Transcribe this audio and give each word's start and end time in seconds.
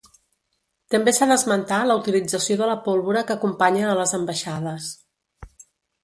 També 0.93 1.11
s'ha 1.17 1.25
d'esmentar 1.31 1.81
la 1.89 1.97
utilització 1.99 2.57
de 2.61 2.69
la 2.71 2.77
pólvora 2.87 3.23
que 3.27 3.35
acompanya 3.35 3.83
a 3.91 3.97
les 3.99 4.15
ambaixades. 4.19 4.89